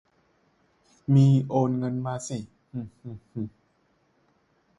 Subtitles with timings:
[1.15, 2.39] มี โอนเงินมาสิ
[2.71, 3.41] หึหึหึ